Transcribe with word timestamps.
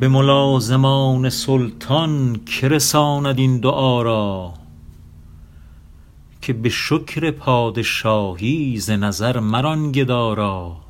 به 0.00 0.08
ملازمان 0.08 1.30
سلطان 1.30 2.40
که 2.46 2.68
رساند 2.68 3.38
این 3.38 3.58
دعا 3.58 4.02
را 4.02 4.54
که 6.42 6.52
به 6.52 6.68
شکر 6.68 7.30
پادشاهی 7.30 8.78
ز 8.78 8.90
نظر 8.90 9.40
مران 9.40 9.92
گدا 9.92 10.34
را. 10.34 10.83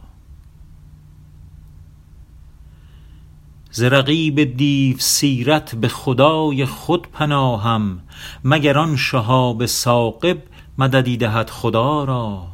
ز 3.77 3.83
رقیب 3.83 4.57
دیو 4.57 4.97
سیرت 4.99 5.75
به 5.75 5.89
خدای 5.89 6.67
خود 6.67 7.09
پناهم 7.13 8.01
مگر 8.45 8.79
آن 8.79 8.97
شهاب 8.97 9.67
ثاقب 9.67 10.39
مددی 10.79 11.17
دهد 11.17 11.51
خدا 11.51 12.05
را. 12.05 12.47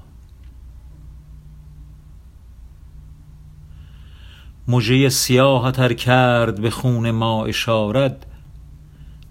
مژه 4.69 5.09
سیاهت 5.09 5.79
ار 5.79 5.93
کرد 5.93 6.60
به 6.60 6.70
خون 6.70 7.10
ما 7.10 7.45
اشارت 7.45 8.16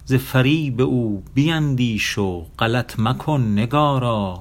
ز 0.06 0.14
فریب 0.14 0.82
او 0.82 1.24
بیندیش 1.34 2.18
و 2.18 2.46
غلط 2.60 3.00
مکن 3.00 3.42
نگارا. 3.42 4.40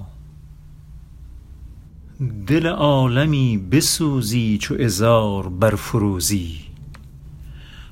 دل 2.47 2.67
عالمی 2.67 3.59
بسوزی 3.59 4.59
چو 4.59 4.75
عذار 4.75 5.49
برفروزی. 5.49 6.68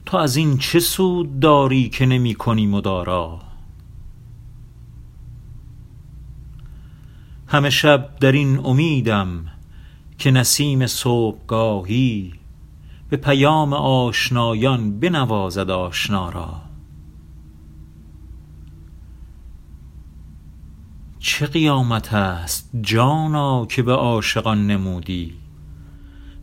تو 0.07 0.17
از 0.17 0.37
این 0.37 0.59
چه 0.59 0.81
سود 0.81 1.41
داری 1.41 1.89
که 1.89 2.07
نمی 2.07 2.35
کنی 2.35 2.67
مدارا؟ 2.67 3.41
همه 7.47 7.71
شب 7.71 8.17
در 8.21 8.33
این 8.33 8.59
امیدم 8.65 9.47
که 10.19 10.31
نسیم 10.31 10.87
صبحگاهی 10.87 12.33
به 13.11 13.17
پیام 13.17 13.73
آشنایان 13.73 15.01
بنوازد 15.01 15.71
آشنا 15.71 16.31
را. 16.31 16.61
چه 21.19 21.47
قیامت 21.47 22.15
است 22.15 22.71
جانا 22.81 23.67
که 23.67 23.83
به 23.83 23.93
عاشقان 23.93 24.67
نمودی؟ 24.67 25.46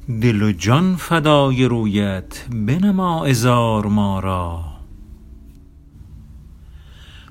دل 0.08 0.42
و 0.42 0.52
جان 0.52 0.96
فدای 0.96 1.66
رویت 1.66 2.46
بنما 2.52 3.26
عذار 3.26 3.86
ما 3.86 4.20
را. 4.20 4.64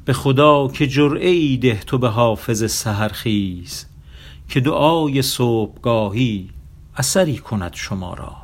به 0.04 0.12
خدا 0.12 0.68
که 0.68 0.86
جرعه 0.86 1.28
ای 1.28 1.56
ده 1.56 1.80
تو 1.86 1.98
به 1.98 2.08
حافظ 2.08 2.70
سحرخیز 2.70 3.86
که 4.48 4.60
دعای 4.60 5.22
صبحگاهی 5.22 6.50
اثری 6.96 7.38
کند 7.38 7.74
شما 7.74 8.14
را. 8.14 8.36